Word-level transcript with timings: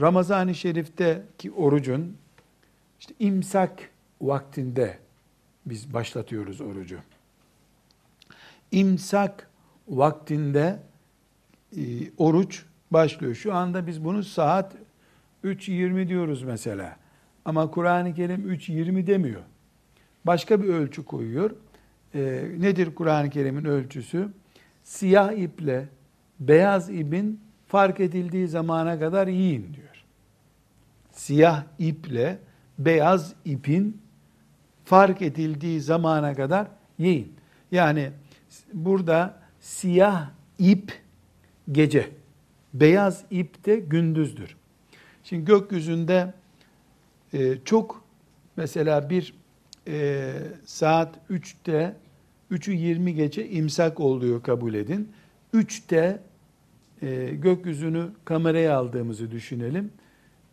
Ramazan-ı 0.00 0.54
Şerif'teki 0.54 1.52
orucun 1.52 2.16
işte 3.00 3.14
imsak 3.18 3.90
vaktinde 4.20 4.98
biz 5.66 5.94
başlatıyoruz 5.94 6.60
orucu. 6.60 6.98
İmsak 8.72 9.50
vaktinde 9.88 10.78
e, 11.76 11.80
oruç 12.16 12.64
başlıyor. 12.90 13.34
Şu 13.34 13.54
anda 13.54 13.86
biz 13.86 14.04
bunu 14.04 14.22
saat 14.22 14.74
3.20 15.44 16.08
diyoruz 16.08 16.42
mesela. 16.42 16.96
Ama 17.44 17.70
Kur'an-ı 17.70 18.14
Kerim 18.14 18.50
3.20 18.50 19.06
demiyor. 19.06 19.40
Başka 20.24 20.62
bir 20.62 20.68
ölçü 20.68 21.04
koyuyor. 21.04 21.50
E, 22.14 22.20
nedir 22.58 22.94
Kur'an-ı 22.94 23.30
Kerim'in 23.30 23.64
ölçüsü? 23.64 24.28
Siyah 24.82 25.32
iple 25.32 25.88
beyaz 26.40 26.90
ipin 26.90 27.40
fark 27.66 28.00
edildiği 28.00 28.48
zamana 28.48 28.98
kadar 28.98 29.26
yiyin 29.26 29.74
diyor. 29.74 29.89
Siyah 31.12 31.64
iple 31.78 32.38
beyaz 32.78 33.34
ipin 33.44 34.00
fark 34.84 35.22
edildiği 35.22 35.80
zamana 35.80 36.34
kadar 36.34 36.66
yiyin. 36.98 37.32
Yani 37.72 38.10
burada 38.72 39.40
siyah 39.60 40.30
ip 40.58 40.92
gece, 41.72 42.10
beyaz 42.74 43.24
ip 43.30 43.66
de 43.66 43.76
gündüzdür. 43.76 44.56
Şimdi 45.24 45.44
gökyüzünde 45.44 46.34
e, 47.32 47.58
çok 47.64 48.04
mesela 48.56 49.10
bir 49.10 49.34
e, 49.88 50.32
saat 50.64 51.18
3'te 51.30 51.96
3'ü 52.52 52.72
20 52.72 53.14
geçe 53.14 53.48
imsak 53.48 54.00
oluyor 54.00 54.42
kabul 54.42 54.74
edin. 54.74 55.08
3'te 55.54 56.20
e, 57.02 57.30
gökyüzünü 57.34 58.08
kameraya 58.24 58.76
aldığımızı 58.76 59.30
düşünelim. 59.30 59.92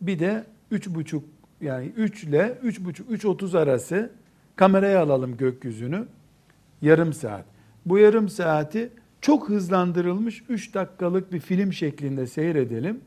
Bir 0.00 0.18
de 0.18 0.44
3.30 0.72 1.22
yani 1.60 1.86
3 1.86 2.24
ile 2.24 2.58
3.30 2.64 3.02
3.30 3.04 3.58
arası 3.58 4.10
kameraya 4.56 5.02
alalım 5.02 5.36
gökyüzünü. 5.36 6.06
Yarım 6.82 7.12
saat. 7.12 7.44
Bu 7.86 7.98
yarım 7.98 8.28
saati 8.28 8.90
çok 9.20 9.48
hızlandırılmış 9.48 10.42
3 10.48 10.74
dakikalık 10.74 11.32
bir 11.32 11.40
film 11.40 11.72
şeklinde 11.72 12.26
seyredelim. 12.26 13.00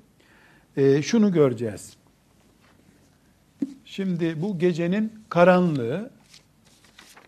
E, 0.78 1.02
şunu 1.02 1.32
göreceğiz. 1.32 1.98
Şimdi 3.86 4.42
bu 4.42 4.60
gecenin 4.60 5.14
karanlığı, 5.30 6.12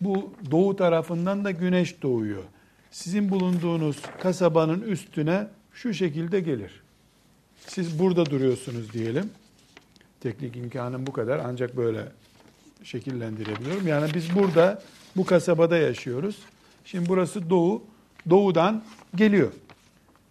bu 0.00 0.32
doğu 0.50 0.76
tarafından 0.76 1.44
da 1.44 1.50
güneş 1.50 2.02
doğuyor. 2.02 2.42
Sizin 2.90 3.30
bulunduğunuz 3.30 3.96
kasabanın 4.22 4.80
üstüne 4.80 5.46
şu 5.72 5.94
şekilde 5.94 6.40
gelir. 6.40 6.82
Siz 7.66 7.98
burada 7.98 8.26
duruyorsunuz 8.26 8.92
diyelim. 8.92 9.30
Teknik 10.24 10.56
imkanım 10.56 11.06
bu 11.06 11.12
kadar 11.12 11.38
ancak 11.38 11.76
böyle 11.76 12.02
şekillendirebiliyorum. 12.82 13.86
Yani 13.86 14.14
biz 14.14 14.34
burada 14.34 14.82
bu 15.16 15.24
kasabada 15.26 15.76
yaşıyoruz. 15.76 16.38
Şimdi 16.84 17.08
burası 17.08 17.50
doğu. 17.50 17.82
Doğudan 18.30 18.82
geliyor. 19.14 19.52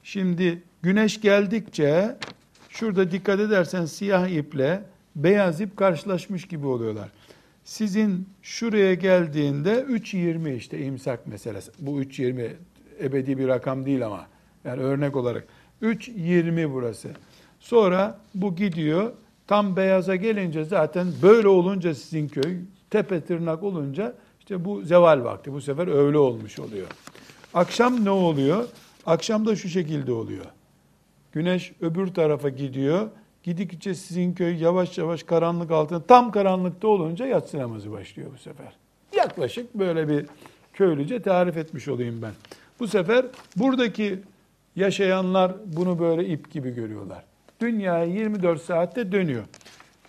Şimdi 0.04 0.62
güneş 0.82 1.22
geldikçe 1.22 2.16
şurada 2.70 3.12
dikkat 3.12 3.40
edersen 3.40 3.86
siyah 3.86 4.28
iple 4.28 4.84
beyaz 5.16 5.62
ip 5.62 5.78
karşılaşmış 5.78 6.48
gibi 6.48 6.68
oluyorlar. 6.68 7.10
Sizin 7.64 8.30
şuraya 8.42 8.94
geldiğinde 8.94 9.74
3.20 9.74 10.56
işte 10.56 10.86
imsak 10.86 11.28
meselesi. 11.28 11.72
Bu 11.80 12.02
3.20 12.02 12.52
ebedi 13.02 13.38
bir 13.38 13.48
rakam 13.48 13.86
değil 13.86 14.06
ama. 14.06 14.28
Yani 14.66 14.82
örnek 14.82 15.16
olarak 15.16 15.48
3.20 15.82 16.74
burası. 16.74 17.10
Sonra 17.60 18.20
bu 18.36 18.56
gidiyor. 18.56 19.14
Tam 19.48 19.76
beyaza 19.76 20.16
gelince 20.16 20.64
zaten 20.64 21.08
böyle 21.22 21.48
olunca 21.48 21.96
sizin 21.96 22.28
köy 22.28 22.58
tepe 22.90 23.22
tırnak 23.22 23.64
olunca 23.64 24.14
işte 24.40 24.66
bu 24.66 24.82
zeval 24.82 25.24
vakti. 25.24 25.54
Bu 25.54 25.62
sefer 25.62 25.88
öğle 25.88 26.18
olmuş 26.18 26.60
oluyor. 26.60 26.88
Akşam 27.54 28.06
ne 28.06 28.10
oluyor? 28.10 28.68
Akşam 29.06 29.46
da 29.46 29.56
şu 29.56 29.70
şekilde 29.70 30.12
oluyor. 30.12 30.46
Güneş 31.32 31.74
öbür 31.82 32.08
tarafa 32.08 32.50
gidiyor. 32.50 33.10
Gidikçe 33.44 33.96
sizin 33.96 34.34
köy 34.34 34.62
yavaş 34.64 34.98
yavaş 34.98 35.24
karanlık 35.24 35.72
altında 35.72 36.04
tam 36.04 36.32
karanlıkta 36.32 36.88
olunca 36.88 37.26
yatsı 37.26 37.58
namazı 37.58 37.92
başlıyor 37.92 38.32
bu 38.34 38.38
sefer. 38.38 38.74
Yaklaşık 39.18 39.74
böyle 39.76 40.08
bir 40.08 40.26
köylüce 40.74 41.22
tarif 41.22 41.58
etmiş 41.58 41.88
olayım 41.88 42.22
ben. 42.22 42.32
Bu 42.80 42.88
sefer 42.88 43.26
buradaki 43.56 44.20
yaşayanlar 44.76 45.54
bunu 45.66 46.00
böyle 46.00 46.28
ip 46.28 46.52
gibi 46.52 46.76
görüyorlar. 46.76 47.24
Dünya 47.64 48.04
24 48.04 48.62
saatte 48.62 49.12
dönüyor. 49.12 49.44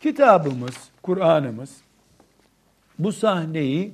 Kitabımız, 0.01 0.75
Kur'an'ımız 1.03 1.71
bu 2.99 3.13
sahneyi 3.13 3.93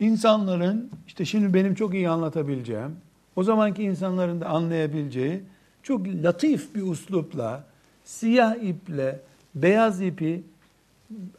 insanların 0.00 0.90
işte 1.06 1.24
şimdi 1.24 1.54
benim 1.54 1.74
çok 1.74 1.94
iyi 1.94 2.08
anlatabileceğim, 2.08 2.96
o 3.36 3.42
zamanki 3.42 3.82
insanların 3.82 4.40
da 4.40 4.46
anlayabileceği 4.46 5.42
çok 5.82 6.06
latif 6.06 6.74
bir 6.74 6.82
uslupla, 6.82 7.64
siyah 8.04 8.56
iple 8.56 9.20
beyaz 9.54 10.00
ipi 10.00 10.42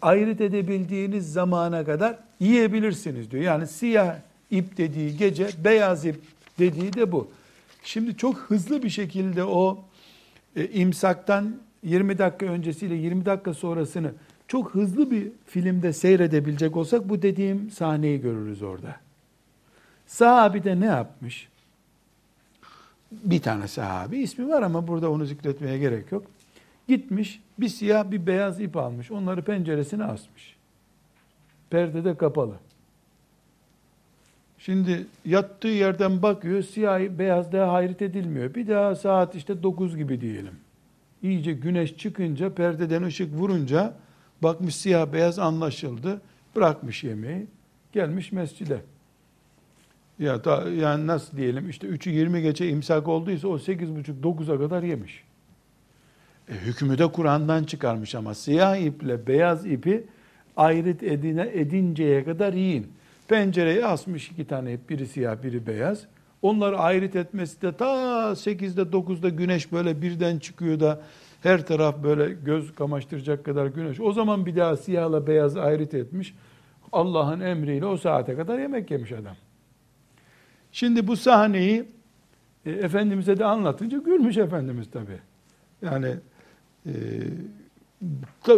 ayrıt 0.01 0.41
edebildiğiniz 0.41 1.33
zamana 1.33 1.85
kadar 1.85 2.15
yiyebilirsiniz 2.39 3.31
diyor. 3.31 3.43
Yani 3.43 3.67
siyah 3.67 4.15
ip 4.51 4.77
dediği 4.77 5.17
gece, 5.17 5.49
beyaz 5.63 6.05
ip 6.05 6.21
dediği 6.59 6.93
de 6.93 7.11
bu. 7.11 7.31
Şimdi 7.83 8.17
çok 8.17 8.37
hızlı 8.37 8.83
bir 8.83 8.89
şekilde 8.89 9.43
o 9.43 9.90
e, 10.55 10.67
imsaktan 10.67 11.55
20 11.83 12.17
dakika 12.17 12.45
öncesiyle 12.45 12.95
20 12.95 13.25
dakika 13.25 13.53
sonrasını 13.53 14.11
çok 14.47 14.75
hızlı 14.75 15.11
bir 15.11 15.31
filmde 15.45 15.93
seyredebilecek 15.93 16.77
olsak 16.77 17.09
bu 17.09 17.21
dediğim 17.21 17.71
sahneyi 17.71 18.21
görürüz 18.21 18.61
orada. 18.61 18.95
Sahabi 20.07 20.63
de 20.63 20.79
ne 20.79 20.85
yapmış? 20.85 21.49
Bir 23.11 23.41
tane 23.41 23.67
sahabi 23.67 24.17
ismi 24.17 24.47
var 24.47 24.61
ama 24.61 24.87
burada 24.87 25.11
onu 25.11 25.25
zikretmeye 25.25 25.77
gerek 25.77 26.11
yok. 26.11 26.25
Gitmiş 26.87 27.41
bir 27.59 27.67
siyah 27.67 28.11
bir 28.11 28.27
beyaz 28.27 28.61
ip 28.61 28.77
almış. 28.77 29.11
Onları 29.11 29.43
penceresine 29.43 30.03
asmış. 30.03 30.55
Perde 31.69 32.03
de 32.03 32.17
kapalı. 32.17 32.55
Şimdi 34.65 35.05
yattığı 35.25 35.67
yerden 35.67 36.21
bakıyor, 36.21 36.63
siyah 36.63 36.99
beyaz 36.99 37.51
daha 37.51 37.73
hayret 37.73 38.01
edilmiyor. 38.01 38.55
Bir 38.55 38.67
daha 38.67 38.95
saat 38.95 39.35
işte 39.35 39.63
9 39.63 39.97
gibi 39.97 40.21
diyelim. 40.21 40.53
İyice 41.23 41.53
güneş 41.53 41.97
çıkınca, 41.97 42.53
perdeden 42.53 43.03
ışık 43.03 43.33
vurunca 43.33 43.93
bakmış 44.43 44.75
siyah 44.75 45.13
beyaz 45.13 45.39
anlaşıldı. 45.39 46.21
Bırakmış 46.55 47.03
yemeği, 47.03 47.47
gelmiş 47.93 48.31
mescide. 48.31 48.81
Ya 50.19 50.43
da 50.43 50.69
yani 50.69 51.07
nasıl 51.07 51.37
diyelim 51.37 51.69
işte 51.69 51.87
3'ü 51.87 52.09
20 52.09 52.41
geçe 52.41 52.69
imsak 52.69 53.07
olduysa 53.07 53.47
o 53.47 53.57
8.30-9'a 53.57 54.57
kadar 54.57 54.83
yemiş. 54.83 55.23
E, 56.49 56.53
hükmü 56.53 56.97
de 56.97 57.07
Kur'an'dan 57.07 57.63
çıkarmış 57.63 58.15
ama 58.15 58.35
siyah 58.35 58.77
iple 58.77 59.27
beyaz 59.27 59.65
ipi 59.65 60.03
ayrıt 60.57 61.03
edine 61.03 61.49
edinceye 61.53 62.23
kadar 62.23 62.53
yiyin. 62.53 62.87
Pencereye 63.31 63.85
asmış 63.85 64.31
iki 64.31 64.47
tane 64.47 64.77
biri 64.89 65.07
siyah 65.07 65.43
biri 65.43 65.67
beyaz. 65.67 66.05
Onları 66.41 66.79
ayrıt 66.79 67.15
etmesi 67.15 67.61
de 67.61 67.77
ta 67.77 67.85
8'de 68.31 68.81
9'da 68.81 69.29
güneş 69.29 69.71
böyle 69.71 70.01
birden 70.01 70.39
çıkıyor 70.39 70.79
da 70.79 71.01
her 71.41 71.65
taraf 71.65 72.03
böyle 72.03 72.33
göz 72.33 72.75
kamaştıracak 72.75 73.45
kadar 73.45 73.65
güneş. 73.65 73.99
O 73.99 74.11
zaman 74.11 74.45
bir 74.45 74.55
daha 74.55 74.77
siyahla 74.77 75.27
beyaz 75.27 75.57
ayrıt 75.57 75.93
etmiş. 75.93 76.35
Allah'ın 76.91 77.39
emriyle 77.39 77.85
o 77.85 77.97
saate 77.97 78.35
kadar 78.35 78.59
yemek 78.59 78.91
yemiş 78.91 79.11
adam. 79.11 79.35
Şimdi 80.71 81.07
bu 81.07 81.15
sahneyi 81.15 81.85
e, 82.65 82.71
Efendimiz'e 82.71 83.39
de 83.39 83.45
anlatınca 83.45 83.97
gülmüş 83.97 84.37
Efendimiz 84.37 84.91
tabi. 84.91 85.19
Yani 85.81 86.15
e, 86.85 86.93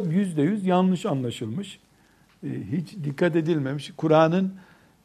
yüzde 0.09 0.42
yüz 0.42 0.65
yanlış 0.65 1.06
anlaşılmış. 1.06 1.80
E, 2.44 2.50
hiç 2.71 2.95
dikkat 3.03 3.36
edilmemiş. 3.36 3.92
Kur'an'ın 3.97 4.53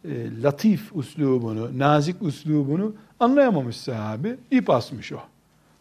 e, 0.04 0.42
latif 0.42 0.96
uslubunu, 0.96 1.78
nazik 1.78 2.22
uslubunu 2.22 2.94
anlayamamış 3.20 3.76
sahabi. 3.76 4.36
ip 4.50 4.70
asmış 4.70 5.12
o. 5.12 5.18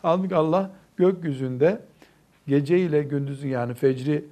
Halbuki 0.02 0.36
Allah 0.36 0.72
gökyüzünde 0.98 1.82
gece 2.48 2.80
ile 2.80 3.04
gündüzün 3.04 3.50
yani 3.50 3.74
fecri 3.74 4.26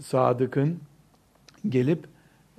sadıkın 0.00 0.80
gelip 1.68 2.04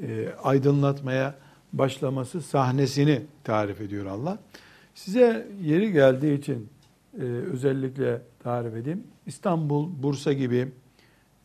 e, 0.01 0.29
aydınlatmaya 0.43 1.35
başlaması 1.73 2.41
sahnesini 2.41 3.21
tarif 3.43 3.81
ediyor 3.81 4.05
Allah. 4.05 4.39
Size 4.95 5.47
yeri 5.61 5.91
geldiği 5.91 6.37
için 6.37 6.69
e, 7.19 7.23
özellikle 7.23 8.21
tarif 8.43 8.75
edeyim. 8.75 9.03
İstanbul, 9.25 9.89
Bursa 10.03 10.33
gibi 10.33 10.67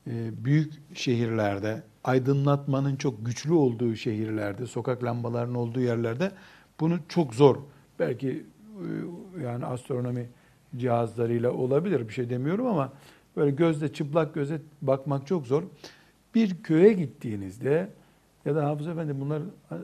e, 0.07 0.45
büyük 0.45 0.73
şehirlerde, 0.95 1.83
aydınlatmanın 2.05 2.97
çok 2.97 3.27
güçlü 3.27 3.53
olduğu 3.53 3.97
şehirlerde, 3.97 4.67
sokak 4.67 5.05
lambalarının 5.05 5.55
olduğu 5.55 5.81
yerlerde 5.81 6.33
bunu 6.81 6.99
çok 7.09 7.35
zor. 7.35 7.57
Belki 7.99 8.47
e, 9.39 9.43
yani 9.43 9.67
astronomi 9.67 10.29
cihazlarıyla 10.77 11.53
olabilir 11.53 12.09
bir 12.09 12.13
şey 12.13 12.31
demiyorum 12.31 12.67
ama 12.67 12.93
böyle 13.37 13.51
gözle 13.51 13.93
çıplak 13.93 14.35
göze 14.35 14.61
bakmak 14.83 15.27
çok 15.27 15.47
zor. 15.47 15.63
Bir 16.35 16.63
köye 16.63 16.93
gittiğinizde 16.93 17.89
ya 18.45 18.55
da 18.55 18.65
Hafız 18.65 18.89
Efendi 18.89 19.21
bunlar 19.21 19.41
e, 19.41 19.77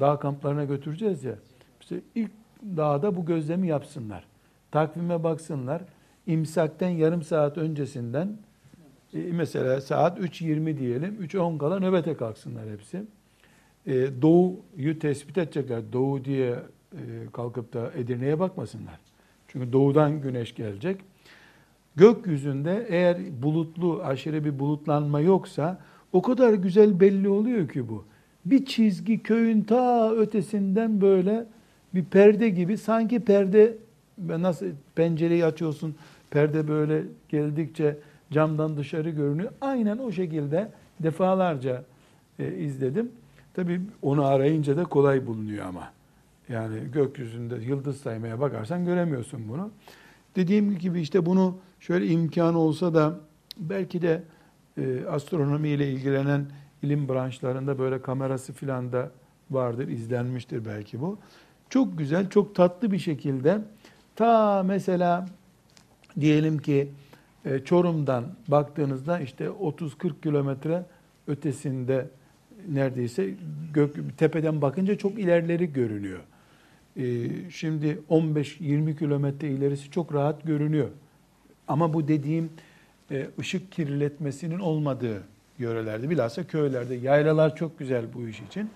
dağ 0.00 0.18
kamplarına 0.18 0.64
götüreceğiz 0.64 1.24
ya. 1.24 1.34
İşte 1.80 2.00
ilk 2.14 2.30
dağda 2.76 3.16
bu 3.16 3.26
gözlemi 3.26 3.68
yapsınlar. 3.68 4.24
Takvime 4.70 5.24
baksınlar. 5.24 5.82
İmsakten 6.26 6.88
yarım 6.88 7.22
saat 7.22 7.58
öncesinden 7.58 8.36
e, 9.14 9.18
mesela 9.32 9.80
saat 9.80 10.18
3.20 10.18 10.78
diyelim. 10.78 11.18
3.10 11.22 11.58
kala 11.58 11.80
nöbete 11.80 12.16
kalksınlar 12.16 12.70
hepsi. 12.70 13.02
E, 13.86 14.22
doğuyu 14.22 14.98
tespit 14.98 15.38
edecekler. 15.38 15.82
Doğu 15.92 16.24
diye 16.24 16.56
e, 16.92 17.00
kalkıp 17.32 17.72
da 17.72 17.92
Edirne'ye 17.96 18.38
bakmasınlar. 18.38 19.00
Çünkü 19.48 19.72
doğudan 19.72 20.20
güneş 20.20 20.54
gelecek. 20.54 21.00
Gökyüzünde 21.96 22.86
eğer 22.88 23.42
bulutlu, 23.42 24.02
aşırı 24.02 24.44
bir 24.44 24.58
bulutlanma 24.58 25.20
yoksa 25.20 25.80
o 26.12 26.22
kadar 26.22 26.54
güzel 26.54 27.00
belli 27.00 27.28
oluyor 27.28 27.68
ki 27.68 27.88
bu. 27.88 28.04
Bir 28.44 28.64
çizgi 28.64 29.22
köyün 29.22 29.62
ta 29.62 30.12
ötesinden 30.12 31.00
böyle 31.00 31.46
bir 31.94 32.04
perde 32.04 32.48
gibi 32.48 32.78
sanki 32.78 33.20
perde 33.20 33.76
nasıl 34.18 34.66
pencereyi 34.94 35.44
açıyorsun 35.44 35.94
perde 36.30 36.68
böyle 36.68 37.02
geldikçe 37.28 37.96
camdan 38.32 38.76
dışarı 38.76 39.10
görünüyor. 39.10 39.52
Aynen 39.60 39.98
o 39.98 40.12
şekilde 40.12 40.72
defalarca 41.00 41.84
e, 42.38 42.54
izledim. 42.54 43.12
Tabii 43.54 43.80
onu 44.02 44.24
arayınca 44.24 44.76
da 44.76 44.84
kolay 44.84 45.26
bulunuyor 45.26 45.66
ama. 45.66 45.92
Yani 46.48 46.78
gökyüzünde 46.92 47.54
yıldız 47.54 48.00
saymaya 48.00 48.40
bakarsan 48.40 48.84
göremiyorsun 48.84 49.48
bunu. 49.48 49.70
Dediğim 50.36 50.78
gibi 50.78 51.00
işte 51.00 51.26
bunu 51.26 51.56
şöyle 51.80 52.06
imkanı 52.06 52.58
olsa 52.58 52.94
da 52.94 53.18
belki 53.56 54.02
de 54.02 54.22
e, 54.78 55.06
astronomi 55.06 55.68
ile 55.68 55.92
ilgilenen 55.92 56.46
ilim 56.82 57.08
branşlarında 57.08 57.78
böyle 57.78 58.02
kamerası 58.02 58.52
filan 58.52 58.92
da 58.92 59.10
vardır, 59.50 59.88
izlenmiştir 59.88 60.64
belki 60.64 61.00
bu. 61.00 61.18
Çok 61.70 61.98
güzel, 61.98 62.30
çok 62.30 62.54
tatlı 62.54 62.92
bir 62.92 62.98
şekilde 62.98 63.58
ta 64.16 64.62
mesela 64.62 65.26
diyelim 66.20 66.58
ki 66.58 66.88
e, 67.44 67.58
Çorum'dan 67.64 68.24
baktığınızda 68.48 69.20
işte 69.20 69.44
30-40 69.44 70.20
kilometre 70.22 70.84
ötesinde 71.26 72.08
neredeyse 72.68 73.34
gök, 73.72 74.18
tepeden 74.18 74.62
bakınca 74.62 74.98
çok 74.98 75.18
ilerleri 75.18 75.72
görünüyor. 75.72 76.20
E, 76.96 77.28
şimdi 77.50 77.98
15-20 78.10 78.98
kilometre 78.98 79.50
ilerisi 79.50 79.90
çok 79.90 80.14
rahat 80.14 80.42
görünüyor. 80.42 80.88
Ama 81.68 81.92
bu 81.92 82.08
dediğim 82.08 82.50
e, 83.10 83.26
ışık 83.40 83.72
kirletmesinin 83.72 84.58
olmadığı 84.58 85.22
yörelerde, 85.58 86.10
bilhassa 86.10 86.46
köylerde. 86.46 86.94
Yaylalar 86.94 87.56
çok 87.56 87.78
güzel 87.78 88.04
bu 88.14 88.28
iş 88.28 88.40
için. 88.40 88.70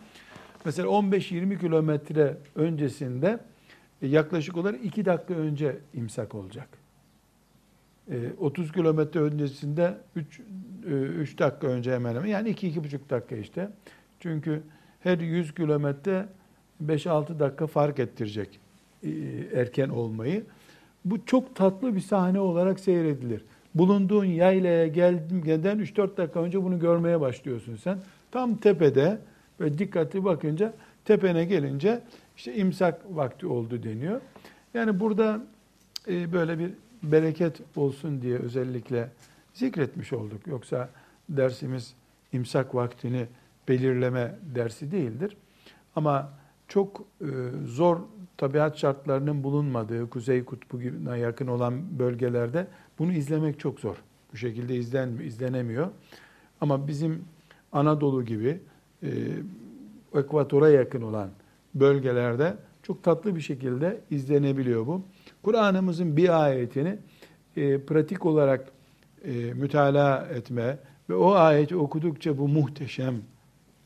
Mesela 0.65 0.89
15-20 0.89 1.61
kilometre 1.61 2.37
öncesinde 2.55 3.39
yaklaşık 4.03 4.57
olarak 4.57 4.85
2 4.85 5.05
dakika 5.05 5.35
önce 5.35 5.77
imsak 5.95 6.35
olacak. 6.35 6.86
30 8.39 8.73
kilometre 8.73 9.21
öncesinde 9.21 9.95
3, 10.17 10.41
3 10.87 11.39
dakika 11.39 11.67
önce 11.67 11.95
hemen 11.95 12.15
hemen 12.15 12.27
yani 12.27 12.51
2-2,5 12.51 13.11
dakika 13.11 13.37
işte. 13.37 13.71
Çünkü 14.21 14.63
her 15.01 15.19
100 15.19 15.55
kilometre 15.55 16.27
5-6 16.87 17.39
dakika 17.39 17.67
fark 17.67 17.99
ettirecek 17.99 18.61
e, 19.03 19.11
erken 19.55 19.89
olmayı. 19.89 20.45
Bu 21.05 21.27
çok 21.27 21.57
tatlı 21.57 21.95
bir 21.95 22.01
sahne 22.01 22.41
olarak 22.41 22.81
seyredilir. 22.81 23.45
Bulunduğun 23.75 24.25
yaylaya 24.25 24.87
geldiğinden 24.87 25.79
3-4 25.79 26.17
dakika 26.17 26.41
önce 26.41 26.63
bunu 26.63 26.79
görmeye 26.79 27.21
başlıyorsun 27.21 27.77
sen. 27.77 27.99
Tam 28.31 28.57
tepede 28.57 29.19
ve 29.61 29.79
dikkatli 29.79 30.25
bakınca 30.25 30.73
tepene 31.05 31.45
gelince 31.45 32.01
işte 32.37 32.55
imsak 32.55 33.01
vakti 33.11 33.47
oldu 33.47 33.83
deniyor. 33.83 34.21
Yani 34.75 35.01
burada 35.01 35.41
e, 36.09 36.33
böyle 36.33 36.59
bir 36.59 36.71
bereket 37.03 37.61
olsun 37.77 38.23
diye 38.23 38.39
özellikle 38.39 39.11
zikretmiş 39.55 40.13
olduk. 40.13 40.47
Yoksa 40.47 40.89
dersimiz 41.29 41.95
imsak 42.33 42.75
vaktini 42.75 43.27
belirleme 43.69 44.35
dersi 44.55 44.93
değildir. 44.93 45.37
Ama 45.97 46.33
çok 46.69 47.05
e, 47.21 47.27
zor 47.65 48.01
tabiat 48.37 48.77
şartlarının 48.77 49.45
bulunmadığı 49.45 50.11
Kuzey 50.11 50.45
Kutbu'na 50.45 51.17
yakın 51.17 51.47
olan 51.47 51.99
bölgelerde 51.99 52.67
bunu 52.99 53.13
izlemek 53.13 53.61
çok 53.61 53.81
zor. 53.81 53.97
Bu 54.33 54.37
şekilde 54.37 54.77
izlen, 54.77 55.19
izlenemiyor. 55.19 55.89
Ama 56.61 56.89
bizim 56.89 57.25
Anadolu 57.73 58.25
gibi 58.25 58.61
e, 59.03 59.09
ekvatora 60.15 60.69
yakın 60.69 61.03
olan 61.03 61.31
bölgelerde 61.75 62.57
çok 62.87 63.03
tatlı 63.03 63.37
bir 63.37 63.41
şekilde 63.41 64.01
izlenebiliyor 64.11 64.87
bu. 64.87 65.03
Kur'an'ımızın 65.43 66.17
bir 66.17 66.45
ayetini 66.45 66.99
e, 67.57 67.81
pratik 67.81 68.27
olarak 68.27 68.73
e, 69.25 69.33
mütalaa 69.33 70.27
etme 70.27 70.79
ve 71.11 71.15
o 71.15 71.33
ayeti 71.33 71.77
okudukça 71.77 72.39
bu 72.39 72.49
muhteşem 72.49 73.15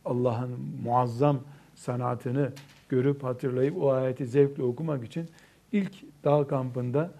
Allah'ın 0.04 0.50
muazzam 0.84 1.38
sanatını 1.74 2.52
görüp 2.88 3.24
hatırlayıp 3.24 3.82
o 3.82 3.92
ayeti 3.92 4.26
zevkle 4.26 4.62
okumak 4.62 5.04
için 5.04 5.28
ilk 5.72 6.24
dağ 6.24 6.46
kampında 6.46 7.10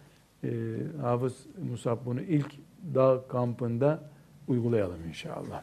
e, 0.45 0.51
Hafız 1.01 1.47
Musab 1.71 1.99
bunu 2.07 2.21
ilk 2.21 2.53
dağ 2.95 3.23
kampında 3.29 4.03
uygulayalım 4.49 5.09
inşallah. 5.09 5.63